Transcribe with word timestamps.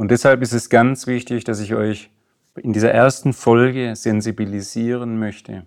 Und 0.00 0.10
deshalb 0.10 0.40
ist 0.40 0.54
es 0.54 0.70
ganz 0.70 1.06
wichtig, 1.06 1.44
dass 1.44 1.60
ich 1.60 1.74
euch 1.74 2.08
in 2.56 2.72
dieser 2.72 2.90
ersten 2.90 3.34
Folge 3.34 3.94
sensibilisieren 3.94 5.18
möchte, 5.18 5.66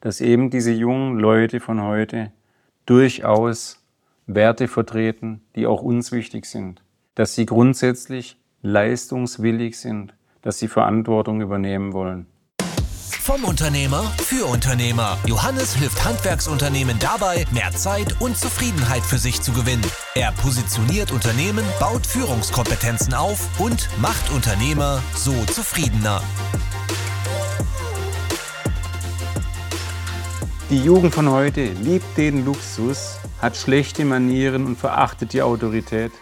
dass 0.00 0.22
eben 0.22 0.48
diese 0.48 0.72
jungen 0.72 1.18
Leute 1.18 1.60
von 1.60 1.82
heute 1.82 2.32
durchaus 2.86 3.84
Werte 4.26 4.68
vertreten, 4.68 5.42
die 5.54 5.66
auch 5.66 5.82
uns 5.82 6.12
wichtig 6.12 6.46
sind, 6.46 6.82
dass 7.14 7.34
sie 7.34 7.44
grundsätzlich 7.44 8.38
leistungswillig 8.62 9.78
sind, 9.78 10.14
dass 10.40 10.58
sie 10.58 10.68
Verantwortung 10.68 11.42
übernehmen 11.42 11.92
wollen. 11.92 12.24
Vom 13.24 13.44
Unternehmer 13.44 14.02
für 14.18 14.44
Unternehmer. 14.44 15.16
Johannes 15.26 15.74
hilft 15.74 16.04
Handwerksunternehmen 16.04 16.98
dabei, 16.98 17.46
mehr 17.52 17.70
Zeit 17.72 18.20
und 18.20 18.36
Zufriedenheit 18.36 19.02
für 19.02 19.16
sich 19.16 19.40
zu 19.40 19.52
gewinnen. 19.52 19.82
Er 20.14 20.30
positioniert 20.32 21.10
Unternehmen, 21.10 21.64
baut 21.80 22.06
Führungskompetenzen 22.06 23.14
auf 23.14 23.48
und 23.58 23.88
macht 23.98 24.30
Unternehmer 24.30 25.02
so 25.14 25.32
zufriedener. 25.46 26.20
Die 30.68 30.84
Jugend 30.84 31.14
von 31.14 31.30
heute 31.30 31.72
liebt 31.82 32.18
den 32.18 32.44
Luxus, 32.44 33.18
hat 33.40 33.56
schlechte 33.56 34.04
Manieren 34.04 34.66
und 34.66 34.76
verachtet 34.76 35.32
die 35.32 35.40
Autorität. 35.40 36.12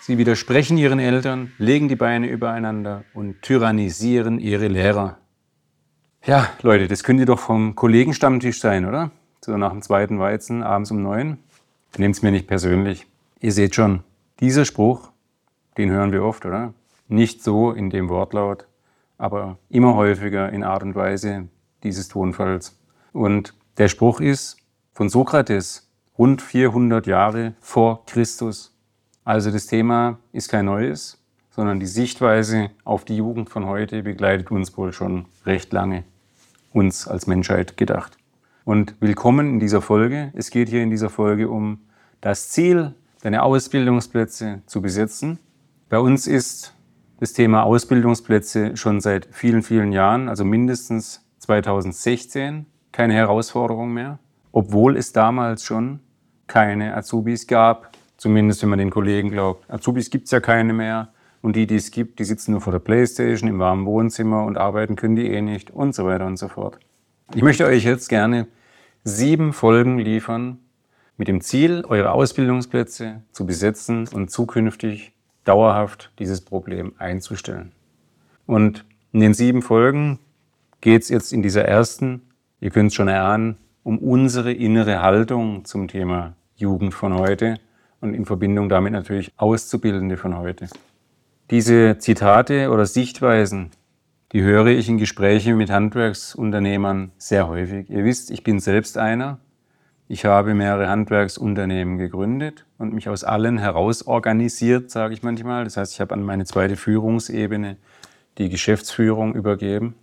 Sie 0.00 0.18
widersprechen 0.18 0.78
ihren 0.78 0.98
Eltern, 0.98 1.52
legen 1.58 1.86
die 1.86 1.94
Beine 1.94 2.26
übereinander 2.26 3.04
und 3.14 3.40
tyrannisieren 3.42 4.40
ihre 4.40 4.66
Lehrer. 4.66 5.18
Ja, 6.24 6.48
Leute, 6.62 6.88
das 6.88 7.04
könnte 7.04 7.24
doch 7.24 7.38
vom 7.38 7.74
Kollegenstammtisch 7.74 8.60
sein, 8.60 8.84
oder? 8.84 9.10
So 9.40 9.56
nach 9.56 9.70
dem 9.70 9.82
zweiten 9.82 10.18
Weizen, 10.18 10.62
abends 10.62 10.90
um 10.90 11.02
neun. 11.02 11.38
Nehmt 11.96 12.16
es 12.16 12.22
mir 12.22 12.30
nicht 12.30 12.46
persönlich. 12.46 13.06
Ihr 13.40 13.52
seht 13.52 13.74
schon, 13.74 14.02
dieser 14.40 14.64
Spruch, 14.64 15.10
den 15.78 15.90
hören 15.90 16.12
wir 16.12 16.24
oft, 16.24 16.44
oder? 16.44 16.74
Nicht 17.08 17.42
so 17.42 17.70
in 17.70 17.88
dem 17.88 18.08
Wortlaut, 18.08 18.66
aber 19.16 19.58
immer 19.70 19.94
häufiger 19.94 20.50
in 20.52 20.64
Art 20.64 20.82
und 20.82 20.94
Weise 20.94 21.48
dieses 21.82 22.08
Tonfalls. 22.08 22.78
Und 23.12 23.54
der 23.78 23.88
Spruch 23.88 24.20
ist 24.20 24.58
von 24.92 25.08
Sokrates, 25.08 25.88
rund 26.18 26.42
400 26.42 27.06
Jahre 27.06 27.54
vor 27.60 28.04
Christus. 28.06 28.76
Also 29.24 29.50
das 29.50 29.66
Thema 29.66 30.18
ist 30.32 30.50
kein 30.50 30.66
neues, 30.66 31.22
sondern 31.50 31.80
die 31.80 31.86
Sichtweise 31.86 32.70
auf 32.84 33.04
die 33.04 33.16
Jugend 33.16 33.50
von 33.50 33.66
heute 33.66 34.02
begleitet 34.02 34.50
uns 34.50 34.76
wohl 34.76 34.92
schon 34.92 35.26
recht 35.46 35.72
lange, 35.72 36.04
uns 36.72 37.08
als 37.08 37.26
Menschheit 37.26 37.76
gedacht. 37.76 38.16
Und 38.64 38.94
willkommen 39.00 39.54
in 39.54 39.60
dieser 39.60 39.80
Folge. 39.80 40.30
Es 40.34 40.50
geht 40.50 40.68
hier 40.68 40.82
in 40.82 40.90
dieser 40.90 41.10
Folge 41.10 41.48
um 41.48 41.80
das 42.20 42.50
Ziel, 42.50 42.94
deine 43.22 43.42
Ausbildungsplätze 43.42 44.62
zu 44.66 44.82
besetzen. 44.82 45.38
Bei 45.88 45.98
uns 45.98 46.26
ist 46.26 46.74
das 47.20 47.32
Thema 47.32 47.62
Ausbildungsplätze 47.62 48.76
schon 48.76 49.00
seit 49.00 49.28
vielen, 49.32 49.62
vielen 49.62 49.92
Jahren, 49.92 50.28
also 50.28 50.44
mindestens 50.44 51.24
2016, 51.38 52.66
keine 52.92 53.14
Herausforderung 53.14 53.92
mehr, 53.92 54.18
obwohl 54.52 54.96
es 54.96 55.12
damals 55.12 55.64
schon 55.64 56.00
keine 56.46 56.96
Azubis 56.96 57.46
gab, 57.46 57.92
zumindest 58.16 58.62
wenn 58.62 58.68
man 58.68 58.78
den 58.78 58.90
Kollegen 58.90 59.30
glaubt. 59.30 59.68
Azubis 59.70 60.10
gibt 60.10 60.26
es 60.26 60.30
ja 60.30 60.40
keine 60.40 60.72
mehr. 60.72 61.08
Und 61.40 61.56
die, 61.56 61.66
die 61.66 61.76
es 61.76 61.90
gibt, 61.90 62.18
die 62.18 62.24
sitzen 62.24 62.52
nur 62.52 62.60
vor 62.60 62.72
der 62.72 62.80
Playstation 62.80 63.48
im 63.48 63.58
warmen 63.58 63.86
Wohnzimmer 63.86 64.44
und 64.44 64.56
arbeiten 64.56 64.96
können 64.96 65.16
die 65.16 65.28
eh 65.28 65.40
nicht 65.40 65.70
und 65.70 65.94
so 65.94 66.04
weiter 66.04 66.26
und 66.26 66.36
so 66.36 66.48
fort. 66.48 66.78
Ich 67.34 67.42
möchte 67.42 67.64
euch 67.66 67.84
jetzt 67.84 68.08
gerne 68.08 68.46
sieben 69.04 69.52
Folgen 69.52 69.98
liefern 69.98 70.58
mit 71.16 71.28
dem 71.28 71.40
Ziel, 71.40 71.84
eure 71.86 72.12
Ausbildungsplätze 72.12 73.22
zu 73.32 73.46
besetzen 73.46 74.08
und 74.08 74.30
zukünftig 74.30 75.12
dauerhaft 75.44 76.12
dieses 76.18 76.40
Problem 76.40 76.92
einzustellen. 76.98 77.72
Und 78.46 78.84
in 79.12 79.20
den 79.20 79.34
sieben 79.34 79.62
Folgen 79.62 80.18
geht 80.80 81.02
es 81.02 81.08
jetzt 81.08 81.32
in 81.32 81.42
dieser 81.42 81.64
ersten, 81.64 82.22
ihr 82.60 82.70
könnt 82.70 82.88
es 82.88 82.94
schon 82.94 83.08
erahnen, 83.08 83.56
um 83.82 83.98
unsere 83.98 84.52
innere 84.52 85.00
Haltung 85.02 85.64
zum 85.64 85.88
Thema 85.88 86.34
Jugend 86.56 86.94
von 86.94 87.14
heute 87.14 87.58
und 88.00 88.14
in 88.14 88.24
Verbindung 88.24 88.68
damit 88.68 88.92
natürlich 88.92 89.32
Auszubildende 89.36 90.16
von 90.16 90.36
heute. 90.36 90.68
Diese 91.50 91.96
Zitate 91.96 92.68
oder 92.68 92.84
Sichtweisen, 92.84 93.70
die 94.32 94.42
höre 94.42 94.66
ich 94.66 94.86
in 94.86 94.98
Gesprächen 94.98 95.56
mit 95.56 95.70
Handwerksunternehmern 95.70 97.12
sehr 97.16 97.48
häufig. 97.48 97.88
Ihr 97.88 98.04
wisst, 98.04 98.30
ich 98.30 98.44
bin 98.44 98.60
selbst 98.60 98.98
einer. 98.98 99.38
Ich 100.08 100.26
habe 100.26 100.52
mehrere 100.52 100.90
Handwerksunternehmen 100.90 101.96
gegründet 101.96 102.66
und 102.76 102.92
mich 102.92 103.08
aus 103.08 103.24
allen 103.24 103.56
heraus 103.56 104.06
organisiert, 104.06 104.90
sage 104.90 105.14
ich 105.14 105.22
manchmal. 105.22 105.64
Das 105.64 105.78
heißt, 105.78 105.94
ich 105.94 106.02
habe 106.02 106.12
an 106.12 106.22
meine 106.22 106.44
zweite 106.44 106.76
Führungsebene 106.76 107.78
die 108.36 108.50
Geschäftsführung 108.50 109.34
übergeben. 109.34 109.94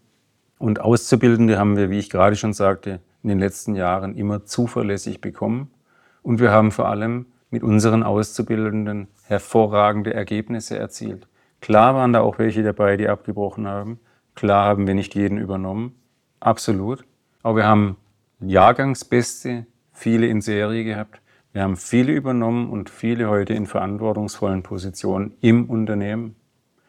Und 0.57 0.81
Auszubildende 0.81 1.59
haben 1.59 1.78
wir, 1.78 1.91
wie 1.91 2.00
ich 2.00 2.09
gerade 2.09 2.38
schon 2.38 2.53
sagte, 2.53 3.01
in 3.22 3.29
den 3.29 3.38
letzten 3.38 3.75
Jahren 3.75 4.16
immer 4.16 4.45
zuverlässig 4.45 5.22
bekommen. 5.22 5.69
Und 6.23 6.39
wir 6.39 6.50
haben 6.50 6.72
vor 6.72 6.88
allem 6.88 7.28
mit 7.51 7.61
unseren 7.61 8.01
Auszubildenden 8.01 9.09
hervorragende 9.28 10.11
Ergebnisse 10.11 10.79
erzielt. 10.79 11.28
Klar 11.65 11.95
waren 11.95 12.13
da 12.13 12.21
auch 12.21 12.37
welche 12.37 12.61
dabei, 12.61 12.95
die 12.95 13.07
abgebrochen 13.07 13.65
haben. 13.65 13.99
Klar 14.35 14.67
haben 14.67 14.85
wir 14.85 14.93
nicht 14.93 15.15
jeden 15.15 15.39
übernommen. 15.39 15.95
Absolut. 16.39 17.03
Aber 17.41 17.55
wir 17.55 17.65
haben 17.65 17.97
Jahrgangsbeste, 18.39 19.65
viele 19.91 20.27
in 20.27 20.41
Serie 20.41 20.83
gehabt. 20.83 21.23
Wir 21.53 21.63
haben 21.63 21.75
viele 21.75 22.13
übernommen 22.13 22.69
und 22.69 22.91
viele 22.91 23.29
heute 23.29 23.55
in 23.55 23.65
verantwortungsvollen 23.65 24.61
Positionen 24.61 25.33
im 25.41 25.67
Unternehmen. 25.67 26.35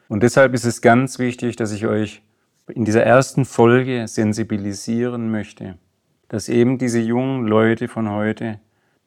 Und 0.09 0.21
deshalb 0.21 0.53
ist 0.53 0.65
es 0.65 0.83
ganz 0.83 1.17
wichtig, 1.17 1.55
dass 1.55 1.71
ich 1.71 1.87
euch 1.87 2.21
in 2.67 2.85
dieser 2.85 3.01
ersten 3.01 3.45
Folge 3.45 4.07
sensibilisieren 4.07 5.31
möchte, 5.31 5.79
dass 6.27 6.49
eben 6.49 6.77
diese 6.77 6.99
jungen 6.99 7.47
Leute 7.47 7.87
von 7.87 8.11
heute 8.11 8.59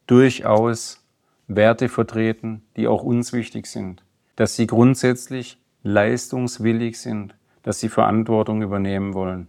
durchaus 0.08 1.06
Werte 1.46 1.88
vertreten, 1.88 2.62
die 2.76 2.88
auch 2.88 3.04
uns 3.04 3.32
wichtig 3.32 3.68
sind, 3.68 4.02
dass 4.34 4.56
sie 4.56 4.66
grundsätzlich 4.66 5.59
leistungswillig 5.82 6.98
sind, 7.00 7.34
dass 7.62 7.80
sie 7.80 7.88
Verantwortung 7.88 8.62
übernehmen 8.62 9.14
wollen. 9.14 9.46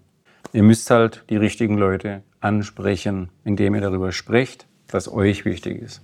Ihr 0.53 0.63
müsst 0.63 0.89
halt 0.89 1.23
die 1.29 1.37
richtigen 1.37 1.77
Leute 1.77 2.23
ansprechen, 2.39 3.29
indem 3.43 3.75
ihr 3.75 3.81
darüber 3.81 4.11
sprecht, 4.11 4.67
was 4.89 5.11
euch 5.11 5.45
wichtig 5.45 5.81
ist. 5.81 6.01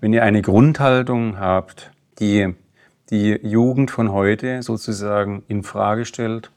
Wenn 0.00 0.12
ihr 0.12 0.22
eine 0.22 0.42
Grundhaltung 0.42 1.38
habt, 1.38 1.90
die 2.20 2.54
die 3.10 3.38
Jugend 3.42 3.90
von 3.90 4.12
heute 4.12 4.62
sozusagen 4.62 5.42
in 5.48 5.62
Frage 5.62 6.04
stellt 6.04 6.52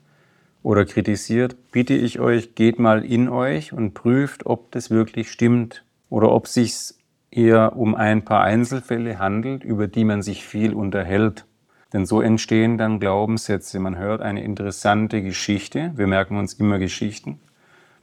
oder 0.64 0.86
kritisiert, 0.86 1.56
bitte 1.72 1.94
ich 1.94 2.20
euch, 2.20 2.56
geht 2.56 2.78
mal 2.78 3.06
in 3.06 3.30
euch 3.30 3.72
und 3.72 3.94
prüft, 3.94 4.46
ob 4.46 4.72
das 4.72 4.90
wirklich 4.90 5.32
stimmt 5.32 5.86
oder 6.10 6.32
ob 6.32 6.48
sich 6.48 6.94
eher 7.32 7.78
um 7.78 7.96
ein 7.96 8.26
paar 8.26 8.44
Einzelfälle 8.44 9.18
handelt, 9.18 9.64
über 9.64 9.88
die 9.88 10.04
man 10.04 10.22
sich 10.22 10.46
viel 10.46 10.74
unterhält 10.74 11.46
denn 11.94 12.06
so 12.06 12.22
entstehen 12.22 12.78
dann 12.78 13.00
Glaubenssätze. 13.00 13.80
Man 13.80 13.98
hört 13.98 14.22
eine 14.22 14.44
interessante 14.44 15.22
Geschichte. 15.22 15.92
Wir 15.96 16.08
merken 16.08 16.38
uns 16.38 16.54
immer 16.54 16.80
Geschichten, 16.80 17.40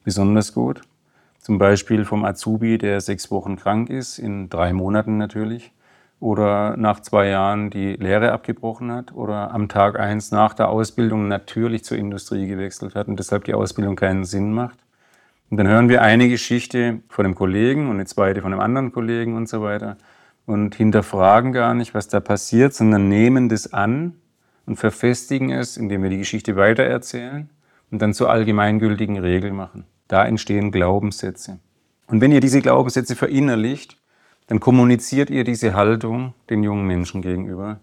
besonders 0.05 0.53
gut. 0.53 0.83
Zum 1.39 1.59
Beispiel 1.59 2.05
vom 2.05 2.25
Azubi, 2.25 2.77
der 2.77 3.01
sechs 3.01 3.31
Wochen 3.31 3.57
krank 3.57 3.89
ist, 3.89 4.19
in 4.19 4.51
drei 4.51 4.73
Monaten 4.73 5.17
natürlich. 5.17 5.73
Oder 6.21 6.77
nach 6.77 7.01
zwei 7.01 7.29
Jahren 7.29 7.71
die 7.71 7.95
Lehre 7.95 8.33
abgebrochen 8.33 8.91
hat. 8.93 9.15
Oder 9.15 9.53
am 9.53 9.69
Tag 9.69 9.99
eins 9.99 10.33
nach 10.33 10.53
der 10.53 10.69
Ausbildung 10.69 11.29
natürlich 11.29 11.85
zur 11.85 11.97
Industrie 11.97 12.47
gewechselt 12.47 12.95
hat 12.95 13.09
und 13.09 13.19
deshalb 13.19 13.45
die 13.45 13.55
Ausbildung 13.55 13.97
keinen 13.97 14.25
Sinn 14.25 14.53
macht. 14.53 14.79
Und 15.49 15.57
dann 15.57 15.69
hören 15.69 15.89
wir 15.89 16.03
eine 16.03 16.29
Geschichte 16.29 17.01
von 17.09 17.25
einem 17.25 17.35
Kollegen 17.35 17.89
und 17.89 17.95
eine 17.95 18.05
zweite 18.05 18.43
von 18.43 18.53
einem 18.53 18.61
anderen 18.61 18.93
Kollegen 18.93 19.37
und 19.37 19.49
so 19.49 19.63
weiter 19.63 19.97
und 20.49 20.75
hinterfragen 20.75 21.53
gar 21.53 21.75
nicht, 21.75 21.93
was 21.93 22.09
da 22.09 22.21
passiert, 22.21 22.73
sondern 22.73 23.07
nehmen 23.07 23.51
das 23.51 23.75
an 23.75 24.15
und 24.65 24.77
verfestigen 24.77 25.51
es, 25.51 25.77
indem 25.77 26.03
wir 26.03 26.09
die 26.09 26.17
Geschichte 26.17 26.57
weitererzählen 26.57 27.51
und 27.91 28.01
dann 28.01 28.15
zur 28.15 28.31
allgemeingültigen 28.31 29.19
Regel 29.19 29.53
machen. 29.53 29.85
Da 30.09 30.25
entstehen 30.25 30.73
Glaubenssätze. 30.73 31.59
Und 32.07 32.23
wenn 32.23 32.33
ihr 32.33 32.41
diese 32.41 32.63
Glaubenssätze 32.63 33.15
verinnerlicht, 33.15 33.99
dann 34.47 34.59
kommuniziert 34.59 35.29
ihr 35.29 35.45
diese 35.45 35.75
Haltung 35.75 36.33
den 36.49 36.63
jungen 36.63 36.87
Menschen 36.87 37.21
gegenüber. 37.21 37.81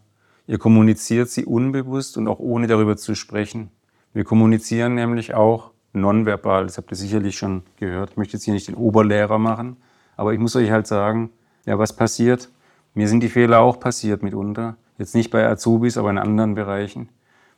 Ihr 0.47 0.57
kommuniziert 0.57 1.29
sie 1.29 1.45
unbewusst 1.45 2.17
und 2.17 2.27
auch 2.27 2.39
ohne 2.39 2.65
darüber 2.65 2.97
zu 2.97 3.13
sprechen. 3.13 3.69
Wir 4.12 4.23
kommunizieren 4.23 4.95
nämlich 4.95 5.35
auch 5.35 5.69
nonverbal. 5.94 6.65
Das 6.65 6.79
habt 6.79 6.91
ihr 6.91 6.97
sicherlich 6.97 7.38
schon 7.38 7.62
gehört. 7.77 8.12
Ich 8.12 8.17
möchte 8.17 8.38
jetzt 8.38 8.45
hier 8.45 8.56
nicht 8.56 8.67
den 8.67 8.75
Oberlehrer 8.75 9.38
machen, 9.38 9.77
aber 10.17 10.33
ich 10.33 10.39
muss 10.39 10.56
euch 10.56 10.71
halt 10.71 10.88
sagen, 10.88 11.29
ja, 11.67 11.77
was 11.77 11.95
passiert, 11.95 12.50
mir 12.95 13.07
sind 13.07 13.21
die 13.21 13.30
Fehler 13.30 13.59
auch 13.59 13.80
passiert 13.80 14.24
mitunter. 14.24 14.77
Jetzt 14.97 15.15
nicht 15.15 15.30
bei 15.30 15.45
Azubis, 15.47 15.97
aber 15.97 16.09
in 16.09 16.18
anderen 16.18 16.56
Bereichen. 16.56 17.09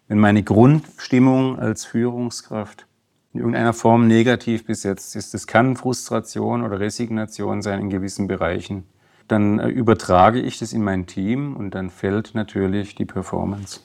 Wenn 0.08 0.20
meine 0.20 0.44
Grundstimmung 0.44 1.60
als 1.60 1.86
Führungskraft 1.86 2.88
in 3.34 3.42
irgendeiner 3.42 3.74
Form 3.74 4.08
negativ 4.08 4.66
besetzt 4.66 5.16
ist, 5.16 5.34
das 5.34 5.46
kann 5.46 5.76
Frustration 5.76 6.64
oder 6.64 6.80
Resignation 6.80 7.62
sein 7.62 7.80
in 7.80 7.90
gewissen 7.90 8.28
Bereichen, 8.28 8.86
dann 9.28 9.60
äh, 9.60 9.68
übertrage 9.68 10.40
ich 10.40 10.58
das 10.58 10.74
in 10.74 10.84
mein 10.84 11.06
Team 11.06 11.56
und 11.56 11.76
dann 11.76 11.90
fällt 11.90 12.34
natürlich 12.34 12.96
die 12.96 13.06
Performance. 13.06 13.82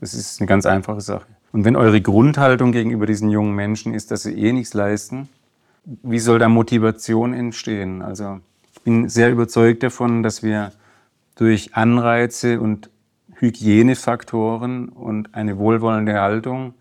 Das 0.00 0.14
ist 0.14 0.40
eine 0.40 0.48
ganz 0.48 0.66
einfache 0.66 1.00
Sache. 1.00 1.26
Und 1.52 1.64
wenn 1.64 1.76
eure 1.76 2.00
Grundhaltung 2.00 2.72
gegenüber 2.72 3.06
diesen 3.06 3.30
jungen 3.30 3.54
Menschen 3.54 3.94
ist, 3.94 4.10
dass 4.10 4.22
sie 4.22 4.34
eh 4.34 4.52
nichts 4.52 4.74
leisten, 4.74 5.28
wie 5.84 6.18
soll 6.18 6.38
da 6.38 6.48
Motivation 6.48 7.32
entstehen? 7.32 8.02
Also 8.02 8.40
ich 8.74 8.82
bin 8.82 9.08
sehr 9.08 9.30
überzeugt 9.30 9.82
davon, 9.82 10.22
dass 10.22 10.42
wir 10.42 10.72
durch 11.38 11.76
Anreize 11.76 12.60
und 12.60 12.90
Hygienefaktoren 13.36 14.88
und 14.88 15.34
eine 15.34 15.56
wohlwollende 15.56 16.20
Haltung 16.20 16.74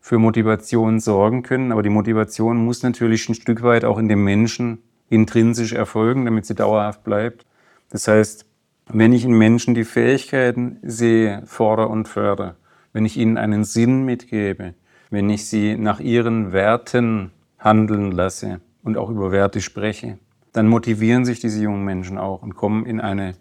für 0.00 0.18
Motivation 0.18 1.00
sorgen 1.00 1.42
können. 1.42 1.72
Aber 1.72 1.82
die 1.82 1.90
Motivation 1.90 2.64
muss 2.64 2.84
natürlich 2.84 3.28
ein 3.28 3.34
Stück 3.34 3.62
weit 3.62 3.84
auch 3.84 3.98
in 3.98 4.08
dem 4.08 4.22
Menschen 4.22 4.78
intrinsisch 5.10 5.72
erfolgen, 5.72 6.24
damit 6.24 6.46
sie 6.46 6.54
dauerhaft 6.54 7.02
bleibt. 7.02 7.44
Das 7.90 8.06
heißt, 8.06 8.46
wenn 8.86 9.12
ich 9.12 9.24
in 9.24 9.32
Menschen 9.32 9.74
die 9.74 9.84
Fähigkeiten 9.84 10.78
sehe, 10.82 11.42
fordere 11.46 11.88
und 11.88 12.06
fördere, 12.06 12.54
wenn 12.92 13.04
ich 13.04 13.16
ihnen 13.16 13.36
einen 13.36 13.64
Sinn 13.64 14.04
mitgebe, 14.04 14.74
wenn 15.10 15.28
ich 15.28 15.46
sie 15.46 15.76
nach 15.76 15.98
ihren 15.98 16.52
Werten 16.52 17.32
handeln 17.58 18.12
lasse 18.12 18.60
und 18.84 18.96
auch 18.96 19.10
über 19.10 19.32
Werte 19.32 19.60
spreche, 19.60 20.18
dann 20.52 20.68
motivieren 20.68 21.24
sich 21.24 21.40
diese 21.40 21.62
jungen 21.62 21.84
Menschen 21.84 22.16
auch 22.16 22.42
und 22.42 22.54
kommen 22.54 22.86
in 22.86 23.00
eine, 23.00 23.34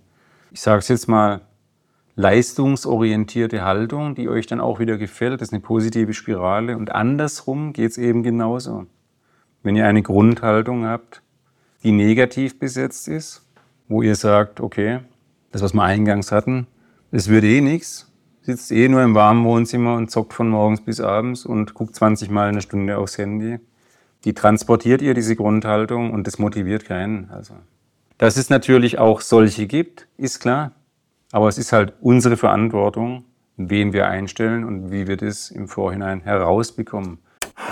ich 0.53 0.61
sage 0.61 0.79
es 0.79 0.87
jetzt 0.87 1.07
mal, 1.07 1.41
leistungsorientierte 2.15 3.63
Haltung, 3.63 4.13
die 4.13 4.29
euch 4.29 4.45
dann 4.45 4.61
auch 4.61 4.79
wieder 4.79 4.97
gefällt. 4.97 5.41
Das 5.41 5.49
ist 5.49 5.53
eine 5.53 5.61
positive 5.61 6.13
Spirale. 6.13 6.77
Und 6.77 6.91
andersrum 6.91 7.73
geht 7.73 7.89
es 7.91 7.97
eben 7.97 8.21
genauso. 8.21 8.85
Wenn 9.63 9.75
ihr 9.75 9.87
eine 9.87 10.03
Grundhaltung 10.03 10.85
habt, 10.85 11.23
die 11.81 11.91
negativ 11.91 12.59
besetzt 12.59 13.07
ist, 13.07 13.43
wo 13.87 14.03
ihr 14.03 14.15
sagt, 14.15 14.61
okay, 14.61 14.99
das, 15.51 15.63
was 15.63 15.73
wir 15.73 15.81
eingangs 15.81 16.31
hatten, 16.31 16.67
das 17.11 17.29
würde 17.29 17.47
eh 17.47 17.61
nichts, 17.61 18.11
sitzt 18.43 18.71
eh 18.71 18.87
nur 18.89 19.01
im 19.01 19.15
warmen 19.15 19.45
Wohnzimmer 19.45 19.95
und 19.95 20.11
zockt 20.11 20.33
von 20.33 20.49
morgens 20.49 20.81
bis 20.81 20.99
abends 20.99 21.47
und 21.47 21.73
guckt 21.73 21.95
20 21.95 22.29
Mal 22.29 22.49
eine 22.49 22.61
Stunde 22.61 22.97
aufs 22.97 23.17
Handy. 23.17 23.59
Die 24.23 24.33
transportiert 24.33 25.01
ihr 25.01 25.15
diese 25.15 25.35
Grundhaltung 25.35 26.11
und 26.11 26.27
das 26.27 26.37
motiviert 26.37 26.85
keinen. 26.85 27.31
Also, 27.31 27.55
dass 28.23 28.37
es 28.37 28.49
natürlich 28.49 28.99
auch 28.99 29.19
solche 29.19 29.67
gibt, 29.67 30.07
ist 30.15 30.39
klar. 30.39 30.71
Aber 31.33 31.49
es 31.49 31.57
ist 31.57 31.73
halt 31.73 31.91
unsere 31.99 32.37
Verantwortung, 32.37 33.25
wen 33.57 33.91
wir 33.91 34.07
einstellen 34.07 34.63
und 34.63 34.93
wie 34.93 35.07
wir 35.07 35.17
das 35.17 35.51
im 35.51 35.67
Vorhinein 35.67 36.21
herausbekommen. 36.21 37.17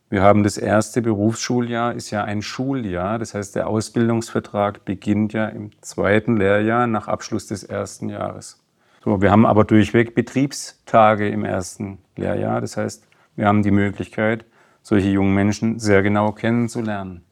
Wir 0.09 0.21
haben 0.21 0.43
das 0.43 0.57
erste 0.57 1.01
Berufsschuljahr, 1.01 1.93
ist 1.93 2.11
ja 2.11 2.23
ein 2.23 2.41
Schuljahr. 2.41 3.17
Das 3.17 3.33
heißt, 3.33 3.55
der 3.55 3.67
Ausbildungsvertrag 3.67 4.85
beginnt 4.85 5.33
ja 5.33 5.47
im 5.47 5.71
zweiten 5.81 6.37
Lehrjahr 6.37 6.85
nach 6.85 7.07
Abschluss 7.07 7.47
des 7.47 7.63
ersten 7.63 8.09
Jahres. 8.09 8.59
So, 9.03 9.21
wir 9.21 9.31
haben 9.31 9.45
aber 9.45 9.63
durchweg 9.63 10.13
Betriebstage 10.13 11.29
im 11.29 11.45
ersten 11.45 11.97
Lehrjahr. 12.15 12.61
Das 12.61 12.77
heißt, 12.77 13.07
wir 13.35 13.47
haben 13.47 13.63
die 13.63 13.71
Möglichkeit, 13.71 14.45
solche 14.81 15.09
jungen 15.09 15.33
Menschen 15.33 15.79
sehr 15.79 16.03
genau 16.03 16.31
kennenzulernen. 16.31 17.23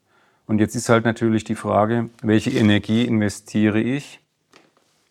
Und 0.46 0.60
jetzt 0.60 0.75
ist 0.75 0.90
halt 0.90 1.06
natürlich 1.06 1.44
die 1.44 1.56
Frage, 1.56 2.10
welche 2.24 2.50
Energie 2.50 3.06
investiere 3.06 3.80
ich 3.80 4.19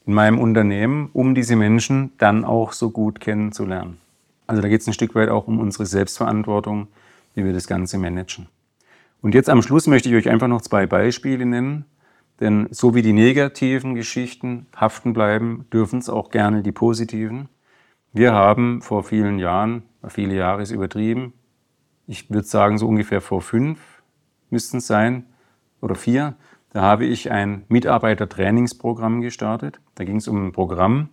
in 0.04 0.14
meinem 0.14 0.38
Unternehmen, 0.38 1.10
um 1.12 1.34
diese 1.34 1.54
Menschen 1.54 2.12
dann 2.18 2.44
auch 2.44 2.72
so 2.72 2.90
gut 2.90 3.20
kennenzulernen. 3.20 3.98
Also 4.46 4.62
da 4.62 4.68
geht 4.68 4.80
es 4.80 4.86
ein 4.86 4.94
Stück 4.94 5.14
weit 5.14 5.28
auch 5.28 5.46
um 5.46 5.60
unsere 5.60 5.86
Selbstverantwortung, 5.86 6.88
wie 7.34 7.44
wir 7.44 7.52
das 7.52 7.66
Ganze 7.66 7.98
managen. 7.98 8.48
Und 9.20 9.34
jetzt 9.34 9.50
am 9.50 9.62
Schluss 9.62 9.86
möchte 9.86 10.08
ich 10.08 10.14
euch 10.14 10.28
einfach 10.28 10.48
noch 10.48 10.62
zwei 10.62 10.86
Beispiele 10.86 11.44
nennen, 11.44 11.84
denn 12.40 12.68
so 12.70 12.94
wie 12.94 13.02
die 13.02 13.12
negativen 13.12 13.94
Geschichten 13.94 14.66
haften 14.74 15.12
bleiben, 15.12 15.66
dürfen 15.72 15.98
es 15.98 16.08
auch 16.08 16.30
gerne 16.30 16.62
die 16.62 16.72
positiven. 16.72 17.48
Wir 18.12 18.32
haben 18.32 18.80
vor 18.80 19.04
vielen 19.04 19.38
Jahren, 19.38 19.82
viele 20.08 20.34
Jahre 20.34 20.62
ist 20.62 20.70
übertrieben, 20.70 21.32
ich 22.08 22.30
würde 22.30 22.46
sagen, 22.46 22.78
so 22.78 22.88
ungefähr 22.88 23.20
vor 23.20 23.42
fünf 23.42 23.78
müssten 24.50 24.78
es 24.78 24.86
sein 24.86 25.26
oder 25.80 25.94
vier. 25.94 26.34
Da 26.72 26.82
habe 26.82 27.04
ich 27.04 27.30
ein 27.30 27.64
Mitarbeitertrainingsprogramm 27.68 29.20
gestartet. 29.20 29.80
Da 29.94 30.04
ging 30.04 30.16
es 30.16 30.26
um 30.26 30.46
ein 30.48 30.52
Programm, 30.52 31.10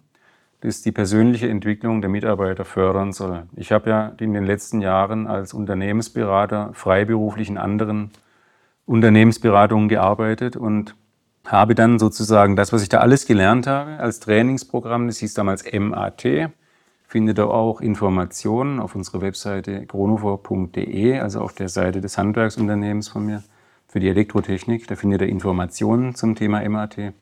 das 0.62 0.82
die 0.82 0.94
persönliche 0.94 1.50
Entwicklung 1.50 2.02
der 2.02 2.10
Mitarbeiter 2.10 2.64
fördern 2.64 3.12
soll. 3.12 3.44
Ich 3.56 3.74
habe 3.74 3.90
ja 3.90 4.14
in 4.20 4.34
den 4.34 4.46
letzten 4.46 4.82
Jahren 4.82 5.28
als 5.28 5.54
Unternehmensberater 5.54 6.72
freiberuflich 6.74 7.50
in 7.50 7.58
anderen 7.58 8.12
Unternehmensberatungen 8.86 9.90
gearbeitet 9.90 10.56
und 10.56 10.96
habe 11.46 11.76
dann 11.76 12.00
sozusagen 12.00 12.56
das, 12.56 12.72
was 12.72 12.84
ich 12.84 12.90
da 12.90 13.00
alles 13.00 13.28
gelernt 13.28 13.68
habe 13.68 14.00
als 14.00 14.22
Trainingsprogramm, 14.22 15.08
das 15.08 15.18
hieß 15.18 15.34
damals 15.34 15.66
MAT, 15.72 16.26
findet 17.16 17.40
ihr 17.40 17.50
auch 17.50 17.80
Informationen 17.80 18.82
auf 18.82 18.94
unserer 18.94 19.22
Webseite 19.22 19.86
gronover.de, 19.86 21.18
also 21.18 21.40
auf 21.40 21.54
der 21.54 21.70
Seite 21.70 22.02
des 22.02 22.18
Handwerksunternehmens 22.18 23.08
von 23.08 23.26
mir 23.26 23.42
für 23.88 24.02
die 24.02 24.10
Elektrotechnik. 24.10 24.86
Da 24.88 24.98
findet 24.98 25.22
ihr 25.22 25.30
Informationen 25.30 26.14
zum 26.16 26.36
Thema 26.36 26.68
MAT. 26.68 27.14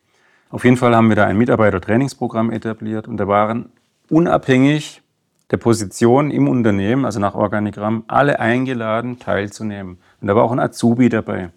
Auf 0.49 0.63
jeden 0.65 0.77
Fall 0.77 0.95
haben 0.95 1.09
wir 1.09 1.15
da 1.15 1.27
ein 1.27 1.37
Mitarbeitertrainingsprogramm 1.37 2.49
etabliert 2.49 3.07
und 3.07 3.17
da 3.17 3.27
waren 3.27 3.69
unabhängig 4.09 5.03
der 5.51 5.57
Position 5.57 6.31
im 6.31 6.47
Unternehmen, 6.47 7.05
also 7.05 7.19
nach 7.19 7.35
Organigramm, 7.35 8.03
alle 8.07 8.39
eingeladen, 8.39 9.19
teilzunehmen. 9.19 9.99
Und 10.21 10.27
da 10.27 10.35
war 10.35 10.43
auch 10.43 10.51
ein 10.51 10.59
Azubi 10.59 11.09
dabei. 11.09 11.51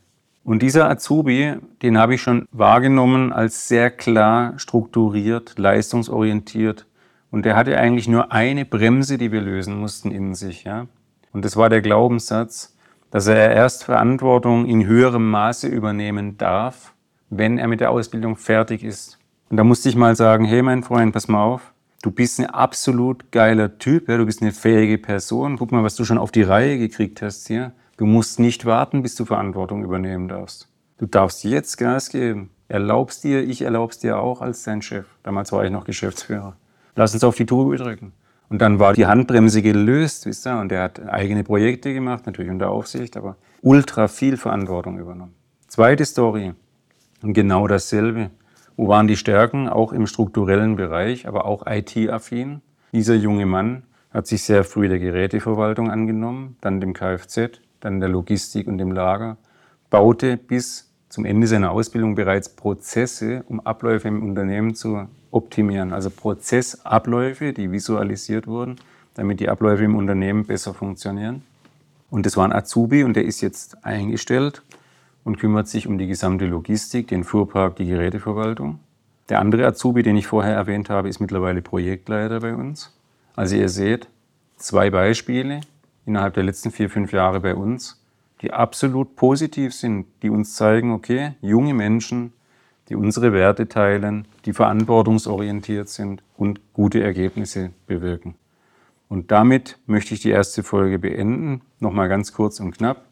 Und 0.44 0.60
dieser 0.60 0.90
Azubi, 0.90 1.54
den 1.80 1.96
habe 1.96 2.16
ich 2.16 2.20
schon 2.20 2.46
wahrgenommen 2.52 3.32
als 3.32 3.66
sehr 3.66 3.90
klar 3.90 4.58
strukturiert, 4.58 5.58
leistungsorientiert, 5.58 6.84
und 7.36 7.44
der 7.44 7.54
hatte 7.54 7.76
eigentlich 7.76 8.08
nur 8.08 8.32
eine 8.32 8.64
Bremse, 8.64 9.18
die 9.18 9.30
wir 9.30 9.42
lösen 9.42 9.78
mussten 9.78 10.10
in 10.10 10.34
sich. 10.34 10.64
Ja? 10.64 10.86
Und 11.34 11.44
das 11.44 11.54
war 11.54 11.68
der 11.68 11.82
Glaubenssatz, 11.82 12.74
dass 13.10 13.26
er 13.26 13.50
erst 13.50 13.84
Verantwortung 13.84 14.64
in 14.64 14.86
höherem 14.86 15.30
Maße 15.30 15.68
übernehmen 15.68 16.38
darf, 16.38 16.94
wenn 17.28 17.58
er 17.58 17.68
mit 17.68 17.80
der 17.80 17.90
Ausbildung 17.90 18.36
fertig 18.36 18.82
ist. 18.82 19.18
Und 19.50 19.58
da 19.58 19.64
musste 19.64 19.90
ich 19.90 19.96
mal 19.96 20.16
sagen, 20.16 20.46
hey 20.46 20.62
mein 20.62 20.82
Freund, 20.82 21.12
pass 21.12 21.28
mal 21.28 21.44
auf, 21.44 21.74
du 22.00 22.10
bist 22.10 22.40
ein 22.40 22.46
absolut 22.46 23.30
geiler 23.32 23.76
Typ, 23.76 24.08
ja? 24.08 24.16
du 24.16 24.24
bist 24.24 24.40
eine 24.40 24.52
fähige 24.52 24.96
Person, 24.96 25.58
guck 25.58 25.72
mal, 25.72 25.84
was 25.84 25.94
du 25.94 26.06
schon 26.06 26.16
auf 26.16 26.32
die 26.32 26.42
Reihe 26.42 26.78
gekriegt 26.78 27.20
hast 27.20 27.48
hier. 27.48 27.72
Du 27.98 28.06
musst 28.06 28.40
nicht 28.40 28.64
warten, 28.64 29.02
bis 29.02 29.14
du 29.14 29.26
Verantwortung 29.26 29.84
übernehmen 29.84 30.28
darfst. 30.28 30.70
Du 30.96 31.04
darfst 31.04 31.44
jetzt 31.44 31.76
Gas 31.76 32.08
geben. 32.08 32.48
Erlaubst 32.68 33.24
dir, 33.24 33.44
ich 33.44 33.60
erlaub's 33.60 33.98
dir 33.98 34.18
auch 34.18 34.40
als 34.40 34.62
dein 34.62 34.80
Chef. 34.80 35.04
Damals 35.22 35.52
war 35.52 35.66
ich 35.66 35.70
noch 35.70 35.84
Geschäftsführer 35.84 36.56
lass 36.96 37.14
uns 37.14 37.22
auf 37.22 37.36
die 37.36 37.46
Tube 37.46 37.76
drücken. 37.76 38.12
Und 38.48 38.60
dann 38.60 38.78
war 38.78 38.92
die 38.92 39.06
Handbremse 39.06 39.62
gelöst, 39.62 40.26
wisst 40.26 40.46
ihr, 40.46 40.58
und 40.58 40.70
er 40.72 40.82
hat 40.82 41.00
eigene 41.08 41.44
Projekte 41.44 41.94
gemacht, 41.94 42.26
natürlich 42.26 42.50
unter 42.50 42.70
Aufsicht, 42.70 43.16
aber 43.16 43.36
ultra 43.62 44.08
viel 44.08 44.36
Verantwortung 44.36 44.98
übernommen. 44.98 45.34
Zweite 45.68 46.04
Story, 46.04 46.52
und 47.22 47.32
genau 47.32 47.66
dasselbe. 47.66 48.30
Wo 48.76 48.88
waren 48.88 49.08
die 49.08 49.16
Stärken? 49.16 49.68
Auch 49.68 49.92
im 49.92 50.06
strukturellen 50.06 50.76
Bereich, 50.76 51.26
aber 51.26 51.46
auch 51.46 51.66
IT-affin. 51.66 52.60
Dieser 52.92 53.14
junge 53.14 53.46
Mann 53.46 53.84
hat 54.10 54.26
sich 54.26 54.44
sehr 54.44 54.64
früh 54.64 54.88
der 54.88 54.98
Geräteverwaltung 54.98 55.90
angenommen, 55.90 56.56
dann 56.60 56.80
dem 56.80 56.92
Kfz, 56.92 57.60
dann 57.80 58.00
der 58.00 58.08
Logistik 58.08 58.66
und 58.66 58.78
dem 58.78 58.92
Lager, 58.92 59.38
baute 59.90 60.36
bis 60.36 60.94
zum 61.08 61.24
Ende 61.24 61.46
seiner 61.46 61.70
Ausbildung 61.70 62.14
bereits 62.14 62.48
Prozesse, 62.48 63.44
um 63.48 63.60
Abläufe 63.60 64.08
im 64.08 64.22
Unternehmen 64.22 64.74
zu 64.74 65.06
optimieren. 65.30 65.92
Also 65.92 66.10
Prozessabläufe, 66.10 67.52
die 67.52 67.70
visualisiert 67.70 68.46
wurden, 68.46 68.76
damit 69.14 69.40
die 69.40 69.48
Abläufe 69.48 69.84
im 69.84 69.96
Unternehmen 69.96 70.44
besser 70.44 70.74
funktionieren. 70.74 71.42
Und 72.10 72.26
das 72.26 72.36
war 72.36 72.44
ein 72.44 72.52
Azubi 72.52 73.04
und 73.04 73.14
der 73.14 73.24
ist 73.24 73.40
jetzt 73.40 73.84
eingestellt 73.84 74.62
und 75.24 75.38
kümmert 75.38 75.68
sich 75.68 75.86
um 75.86 75.98
die 75.98 76.06
gesamte 76.06 76.46
Logistik, 76.46 77.08
den 77.08 77.24
Fuhrpark, 77.24 77.76
die 77.76 77.86
Geräteverwaltung. 77.86 78.78
Der 79.28 79.40
andere 79.40 79.66
Azubi, 79.66 80.02
den 80.02 80.16
ich 80.16 80.26
vorher 80.26 80.54
erwähnt 80.54 80.88
habe, 80.88 81.08
ist 81.08 81.18
mittlerweile 81.18 81.62
Projektleiter 81.62 82.40
bei 82.40 82.54
uns. 82.54 82.96
Also 83.34 83.56
ihr 83.56 83.68
seht, 83.68 84.08
zwei 84.56 84.90
Beispiele, 84.90 85.62
innerhalb 86.06 86.34
der 86.34 86.44
letzten 86.44 86.70
vier, 86.70 86.88
fünf 86.88 87.12
Jahre 87.12 87.40
bei 87.40 87.54
uns, 87.54 88.00
die 88.42 88.52
absolut 88.52 89.16
positiv 89.16 89.74
sind, 89.74 90.06
die 90.22 90.30
uns 90.30 90.54
zeigen, 90.54 90.92
okay, 90.92 91.32
junge 91.40 91.74
Menschen, 91.74 92.32
die 92.88 92.96
unsere 92.96 93.32
Werte 93.32 93.68
teilen, 93.68 94.28
die 94.44 94.52
verantwortungsorientiert 94.52 95.88
sind 95.88 96.22
und 96.36 96.60
gute 96.72 97.02
Ergebnisse 97.02 97.70
bewirken. 97.86 98.34
Und 99.08 99.30
damit 99.30 99.78
möchte 99.86 100.14
ich 100.14 100.20
die 100.20 100.30
erste 100.30 100.62
Folge 100.62 100.98
beenden. 100.98 101.62
Nochmal 101.80 102.08
ganz 102.08 102.32
kurz 102.32 102.60
und 102.60 102.76
knapp. 102.76 103.04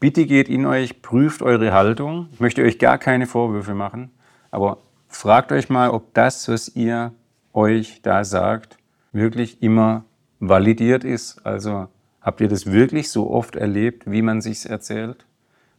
Bitte 0.00 0.26
geht 0.26 0.48
in 0.48 0.66
euch, 0.66 1.02
prüft 1.02 1.42
eure 1.42 1.72
Haltung. 1.72 2.28
Ich 2.32 2.40
möchte 2.40 2.62
euch 2.62 2.78
gar 2.78 2.98
keine 2.98 3.26
Vorwürfe 3.26 3.74
machen, 3.74 4.10
aber 4.50 4.78
fragt 5.08 5.52
euch 5.52 5.70
mal, 5.70 5.90
ob 5.90 6.12
das, 6.14 6.48
was 6.48 6.74
ihr 6.76 7.12
euch 7.52 8.02
da 8.02 8.24
sagt, 8.24 8.76
wirklich 9.12 9.62
immer 9.62 10.04
validiert 10.38 11.04
ist. 11.04 11.44
Also 11.46 11.88
habt 12.26 12.40
ihr 12.40 12.48
das 12.48 12.66
wirklich 12.66 13.08
so 13.08 13.30
oft 13.30 13.54
erlebt, 13.54 14.10
wie 14.10 14.20
man 14.20 14.40
sich's 14.40 14.66
erzählt? 14.66 15.24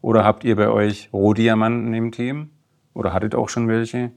Oder 0.02 0.24
habt 0.24 0.46
ihr 0.46 0.56
bei 0.56 0.70
euch 0.70 1.10
Rohdiamanten 1.12 1.94
im 1.94 2.14
Team? 2.14 2.52
Oder 2.94 3.12
hattet 3.12 3.36
auch 3.36 3.50
schon 3.50 3.68
welche, 3.68 4.12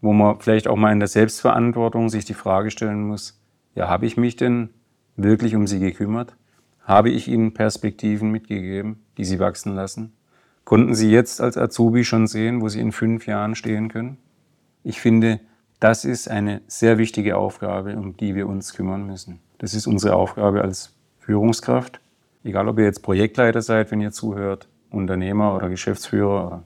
wo 0.00 0.14
man 0.14 0.40
vielleicht 0.40 0.66
auch 0.66 0.76
mal 0.76 0.92
in 0.92 0.98
der 0.98 1.08
Selbstverantwortung 1.08 2.08
sich 2.08 2.24
die 2.24 2.32
Frage 2.32 2.70
stellen 2.70 3.06
muss, 3.06 3.38
ja, 3.74 3.86
habe 3.86 4.06
ich 4.06 4.16
mich 4.16 4.36
denn 4.36 4.70
wirklich 5.16 5.54
um 5.54 5.66
sie 5.66 5.78
gekümmert? 5.78 6.34
Habe 6.80 7.10
ich 7.10 7.28
ihnen 7.28 7.52
Perspektiven 7.52 8.30
mitgegeben, 8.30 9.04
die 9.18 9.26
sie 9.26 9.38
wachsen 9.38 9.74
lassen? 9.74 10.14
Konnten 10.64 10.94
sie 10.94 11.10
jetzt 11.10 11.42
als 11.42 11.58
Azubi 11.58 12.04
schon 12.04 12.26
sehen, 12.26 12.62
wo 12.62 12.68
sie 12.68 12.80
in 12.80 12.92
fünf 12.92 13.26
Jahren 13.26 13.54
stehen 13.54 13.88
können? 13.88 14.16
Ich 14.84 15.02
finde, 15.02 15.38
das 15.80 16.06
ist 16.06 16.30
eine 16.30 16.62
sehr 16.66 16.96
wichtige 16.96 17.36
Aufgabe, 17.36 17.94
um 17.96 18.16
die 18.16 18.34
wir 18.34 18.46
uns 18.46 18.72
kümmern 18.72 19.06
müssen. 19.06 19.40
Das 19.58 19.74
ist 19.74 19.86
unsere 19.86 20.16
Aufgabe 20.16 20.62
als 20.62 20.93
Führungskraft. 21.24 22.00
Egal, 22.44 22.68
ob 22.68 22.78
ihr 22.78 22.84
jetzt 22.84 23.02
Projektleiter 23.02 23.62
seid, 23.62 23.90
wenn 23.90 24.00
ihr 24.00 24.12
zuhört, 24.12 24.68
Unternehmer 24.90 25.54
oder 25.54 25.68
Geschäftsführer 25.68 26.46
oder 26.46 26.62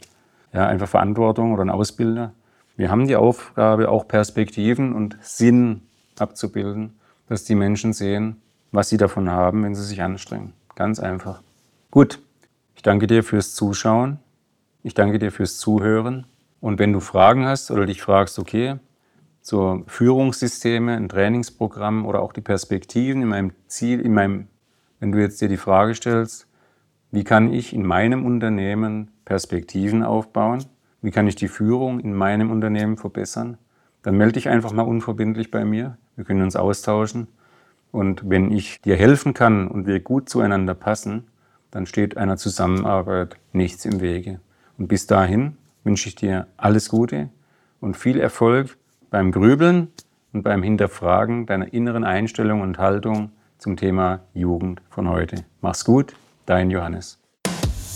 ja, 0.52 0.66
einfach 0.66 0.88
Verantwortung 0.88 1.52
oder 1.52 1.62
ein 1.62 1.70
Ausbilder. 1.70 2.32
Wir 2.76 2.90
haben 2.90 3.06
die 3.06 3.16
Aufgabe, 3.16 3.88
auch 3.88 4.08
Perspektiven 4.08 4.94
und 4.94 5.16
Sinn 5.20 5.82
abzubilden, 6.18 6.98
dass 7.28 7.44
die 7.44 7.54
Menschen 7.54 7.92
sehen, 7.92 8.40
was 8.72 8.88
sie 8.88 8.96
davon 8.96 9.30
haben, 9.30 9.62
wenn 9.62 9.74
sie 9.74 9.84
sich 9.84 10.02
anstrengen. 10.02 10.52
Ganz 10.74 10.98
einfach. 10.98 11.40
Gut, 11.90 12.20
ich 12.74 12.82
danke 12.82 13.06
dir 13.06 13.22
fürs 13.22 13.54
Zuschauen. 13.54 14.18
Ich 14.82 14.94
danke 14.94 15.18
dir 15.18 15.32
fürs 15.32 15.58
Zuhören. 15.58 16.26
Und 16.60 16.78
wenn 16.78 16.92
du 16.92 17.00
Fragen 17.00 17.46
hast 17.46 17.70
oder 17.70 17.86
dich 17.86 18.02
fragst, 18.02 18.38
okay, 18.38 18.76
so 19.48 19.82
Führungssysteme, 19.86 20.94
ein 20.94 21.08
Trainingsprogramm 21.08 22.04
oder 22.04 22.20
auch 22.20 22.34
die 22.34 22.42
Perspektiven 22.42 23.22
in 23.22 23.28
meinem 23.28 23.52
Ziel, 23.66 24.00
in 24.00 24.12
meinem, 24.12 24.48
wenn 25.00 25.10
du 25.10 25.18
jetzt 25.18 25.40
dir 25.40 25.48
die 25.48 25.56
Frage 25.56 25.94
stellst, 25.94 26.46
wie 27.10 27.24
kann 27.24 27.52
ich 27.52 27.72
in 27.72 27.86
meinem 27.86 28.26
Unternehmen 28.26 29.10
Perspektiven 29.24 30.02
aufbauen? 30.02 30.66
Wie 31.00 31.10
kann 31.10 31.26
ich 31.26 31.34
die 31.34 31.48
Führung 31.48 31.98
in 32.00 32.12
meinem 32.12 32.50
Unternehmen 32.50 32.98
verbessern? 32.98 33.56
Dann 34.02 34.18
melde 34.18 34.34
dich 34.34 34.50
einfach 34.50 34.72
mal 34.72 34.82
unverbindlich 34.82 35.50
bei 35.50 35.64
mir. 35.64 35.96
Wir 36.16 36.24
können 36.24 36.42
uns 36.42 36.54
austauschen. 36.54 37.28
Und 37.90 38.28
wenn 38.28 38.52
ich 38.52 38.82
dir 38.82 38.96
helfen 38.96 39.32
kann 39.32 39.66
und 39.68 39.86
wir 39.86 40.00
gut 40.00 40.28
zueinander 40.28 40.74
passen, 40.74 41.26
dann 41.70 41.86
steht 41.86 42.18
einer 42.18 42.36
Zusammenarbeit 42.36 43.36
nichts 43.52 43.86
im 43.86 44.02
Wege. 44.02 44.40
Und 44.76 44.88
bis 44.88 45.06
dahin 45.06 45.56
wünsche 45.84 46.10
ich 46.10 46.16
dir 46.16 46.48
alles 46.58 46.90
Gute 46.90 47.30
und 47.80 47.96
viel 47.96 48.20
Erfolg 48.20 48.76
beim 49.10 49.32
Grübeln 49.32 49.88
und 50.32 50.42
beim 50.42 50.62
Hinterfragen 50.62 51.46
deiner 51.46 51.72
inneren 51.72 52.04
Einstellung 52.04 52.60
und 52.60 52.78
Haltung 52.78 53.32
zum 53.58 53.76
Thema 53.76 54.20
Jugend 54.34 54.80
von 54.90 55.08
heute. 55.08 55.44
Mach's 55.60 55.84
gut, 55.84 56.14
dein 56.46 56.70
Johannes. 56.70 57.18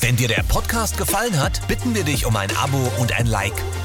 Wenn 0.00 0.16
dir 0.16 0.28
der 0.28 0.42
Podcast 0.48 0.98
gefallen 0.98 1.40
hat, 1.40 1.66
bitten 1.68 1.94
wir 1.94 2.04
dich 2.04 2.26
um 2.26 2.36
ein 2.36 2.50
Abo 2.56 2.78
und 3.00 3.16
ein 3.18 3.26
Like. 3.26 3.54